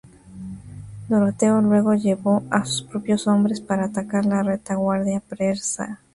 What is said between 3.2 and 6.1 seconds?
hombres para atacar la retaguardia persa.